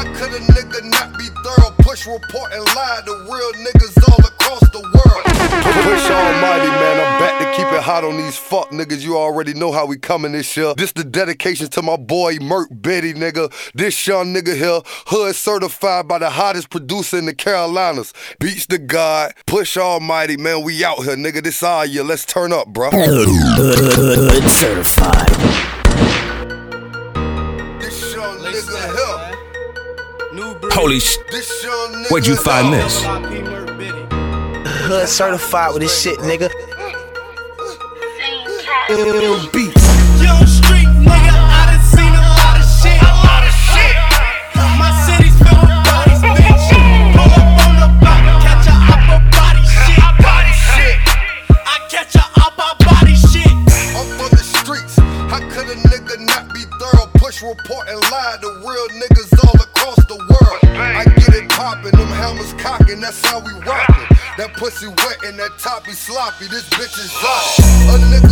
How 0.00 0.06
could 0.14 0.32
a 0.32 0.38
nigga 0.38 0.82
not 0.88 1.18
be 1.18 1.26
thorough? 1.44 1.74
Push, 1.80 2.06
report, 2.06 2.50
and 2.54 2.64
lie 2.74 3.02
to 3.04 3.12
real 3.30 3.52
niggas 3.52 4.10
all 4.10 4.18
across 4.18 4.60
the 4.70 4.80
world. 4.80 5.24
Push 5.26 6.10
almighty, 6.10 6.68
man, 6.68 7.00
I'm 7.04 7.20
back 7.20 7.38
to 7.38 7.44
keep 7.54 7.70
it 7.70 7.82
hot 7.82 8.02
on 8.02 8.16
these 8.16 8.38
fuck 8.38 8.70
niggas. 8.70 9.02
You 9.02 9.18
already 9.18 9.52
know 9.52 9.72
how 9.72 9.84
we 9.84 9.98
coming 9.98 10.32
this 10.32 10.56
year. 10.56 10.72
This 10.74 10.92
the 10.92 11.04
dedication 11.04 11.68
to 11.68 11.82
my 11.82 11.98
boy 11.98 12.38
Merk 12.38 12.68
Betty, 12.70 13.12
nigga. 13.12 13.52
This 13.74 14.06
young 14.06 14.32
nigga 14.32 14.56
here, 14.56 14.80
hood 15.08 15.36
certified 15.36 16.08
by 16.08 16.16
the 16.16 16.30
hottest 16.30 16.70
producer 16.70 17.18
in 17.18 17.26
the 17.26 17.34
Carolinas. 17.34 18.14
Beats 18.38 18.64
the 18.64 18.78
God, 18.78 19.34
push 19.44 19.76
almighty, 19.76 20.38
man. 20.38 20.62
We 20.62 20.82
out 20.82 21.04
here, 21.04 21.14
nigga. 21.14 21.42
This 21.42 21.62
all 21.62 21.84
year. 21.84 22.04
Let's 22.04 22.24
turn 22.24 22.54
up, 22.54 22.68
bro. 22.68 22.88
Hood 22.90 24.48
certified. 24.48 25.28
This 27.82 28.14
young 28.14 28.38
nigga 28.38 29.28
here. 29.28 29.39
Holy 30.32 31.00
sh! 31.00 31.16
This 31.32 31.64
young 31.64 31.92
nigga 31.92 32.10
Where'd 32.12 32.26
you 32.26 32.36
find 32.36 32.68
here. 32.68 32.84
this? 32.84 33.02
Hood 34.86 35.08
certified 35.08 35.72
with 35.72 35.82
this 35.82 36.00
shit, 36.00 36.18
nigga. 36.20 36.48
Ill 38.90 39.50
beats. 39.50 39.82
Young 40.22 40.46
street 40.46 40.86
nigga, 41.02 41.34
I 41.34 41.74
done 41.74 41.82
seen 41.82 42.14
a 42.14 42.22
lot 42.22 42.54
of 42.54 42.66
shit. 42.78 43.02
A 43.02 43.10
lot 43.10 43.42
of 43.42 43.54
shit. 43.74 43.94
My 44.78 44.94
city's 45.02 45.34
filled 45.34 45.66
with 45.66 45.82
bodies, 45.82 46.22
bitch. 46.22 46.78
Pull 47.10 47.30
up 47.34 47.66
on 47.66 47.74
the 47.82 47.90
block, 47.98 48.22
catch 48.46 48.70
a 48.70 48.74
upper 48.86 49.18
body 49.34 49.66
shit. 49.66 49.98
Body 50.22 50.54
shit. 50.54 50.94
I 51.66 51.74
catch 51.90 52.14
a 52.14 52.22
upper 52.38 52.70
body 52.86 53.18
shit. 53.18 53.50
I'm 53.98 54.06
from 54.14 54.30
the 54.30 54.42
streets. 54.46 54.94
How 55.26 55.42
could 55.50 55.66
a 55.70 55.76
nigga 55.90 56.22
not 56.22 56.54
be 56.54 56.62
thorough? 56.78 57.10
Push, 57.18 57.42
report, 57.42 57.88
and 57.90 57.98
lie 58.14 58.38
to 58.42 58.48
real 58.62 58.86
niggas 58.94 59.34
all 59.42 59.58
them 62.50 62.58
helmets 62.58 62.62
cockin', 62.62 63.00
that's 63.00 63.24
how 63.26 63.40
we 63.40 63.52
rockin'. 63.52 64.16
That 64.36 64.52
pussy 64.54 64.88
wet 64.88 65.24
and 65.24 65.38
that 65.38 65.58
top 65.58 65.84
be 65.84 65.92
sloppy, 65.92 66.46
this 66.46 66.68
bitch 66.70 66.98
is 66.98 67.10
hot. 67.12 68.29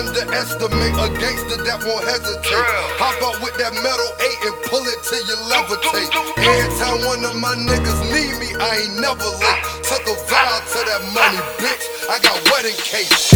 Underestimate 0.00 0.96
a 0.96 1.06
gangster 1.20 1.60
that 1.60 1.78
won't 1.84 2.04
hesitate. 2.08 2.64
Hop 2.96 3.16
out 3.20 3.36
with 3.44 3.56
that 3.60 3.72
metal 3.84 4.10
eight 4.24 4.40
and 4.48 4.56
pull 4.64 4.84
it 4.88 5.00
till 5.04 5.20
you 5.28 5.36
levitate. 5.52 6.08
Every 6.40 6.68
time 6.80 7.04
one 7.04 7.22
of 7.24 7.36
my 7.36 7.52
niggas 7.52 8.00
need 8.08 8.32
me, 8.40 8.48
I 8.56 8.88
ain't 8.88 8.96
never 8.96 9.28
late. 9.44 9.62
Took 9.84 10.04
a 10.08 10.16
vow 10.24 10.56
to 10.72 10.78
that 10.88 11.02
money, 11.12 11.40
bitch. 11.60 11.84
I 12.08 12.16
got 12.24 12.36
wedding 12.48 12.76
cake. 12.80 13.29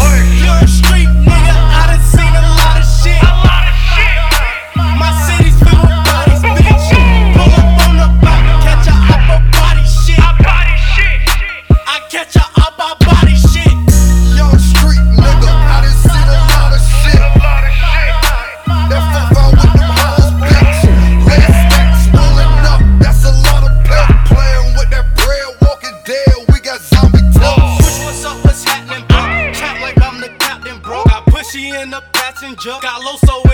Passenger, 32.54 32.80
got 32.80 33.02
Loso 33.02 33.53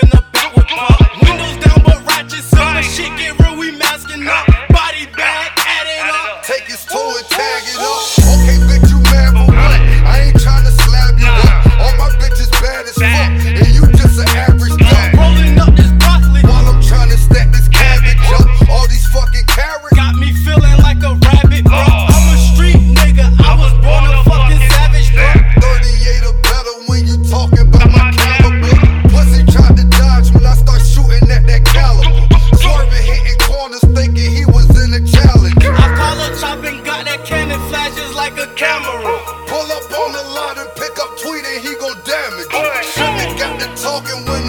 talking 43.91 44.23
when 44.25 44.40